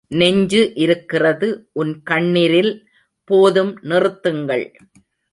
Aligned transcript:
நெஞ்சு 0.11 0.73
இருக்கிறது, 0.75 1.47
உன் 1.73 2.01
கண்ணிரில்! 2.03 2.71
போதும், 3.29 3.73
நிறுத்துங்கள்! 3.83 4.65